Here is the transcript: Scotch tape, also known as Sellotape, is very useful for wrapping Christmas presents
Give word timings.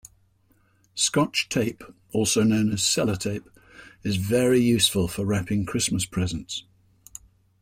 Scotch 0.95 1.47
tape, 1.47 1.83
also 2.11 2.41
known 2.41 2.71
as 2.73 2.81
Sellotape, 2.81 3.47
is 4.01 4.15
very 4.17 4.59
useful 4.59 5.07
for 5.07 5.25
wrapping 5.25 5.63
Christmas 5.63 6.05
presents 6.05 6.63